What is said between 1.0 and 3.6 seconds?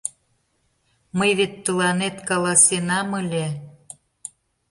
—Мый вет тыланет каласенам ыле...